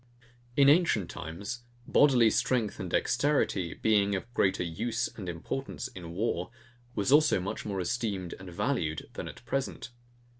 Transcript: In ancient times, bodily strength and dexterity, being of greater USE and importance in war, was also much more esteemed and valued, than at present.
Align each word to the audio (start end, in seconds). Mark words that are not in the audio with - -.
In 0.57 0.67
ancient 0.67 1.11
times, 1.11 1.61
bodily 1.85 2.31
strength 2.31 2.79
and 2.79 2.89
dexterity, 2.89 3.75
being 3.75 4.15
of 4.15 4.33
greater 4.33 4.63
USE 4.63 5.09
and 5.15 5.29
importance 5.29 5.89
in 5.89 6.13
war, 6.13 6.49
was 6.95 7.11
also 7.11 7.39
much 7.39 7.65
more 7.67 7.79
esteemed 7.79 8.33
and 8.39 8.51
valued, 8.51 9.11
than 9.13 9.27
at 9.27 9.45
present. 9.45 9.91